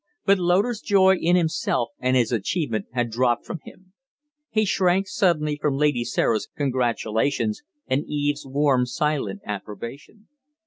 But 0.25 0.39
Loder's 0.39 0.81
joy 0.81 1.17
in 1.17 1.35
himself 1.35 1.89
and 1.99 2.17
his 2.17 2.31
achievement 2.31 2.87
had 2.93 3.11
dropped 3.11 3.45
from 3.45 3.59
him. 3.65 3.93
He 4.49 4.65
shrank 4.65 5.07
suddenly 5.07 5.59
from 5.61 5.75
Lady 5.77 6.03
Sarah's 6.03 6.47
congratulations 6.57 7.61
and 7.85 8.03
Eve's 8.07 8.43
warm, 8.43 8.87
silent 8.87 9.41
approbation. 9.45 10.27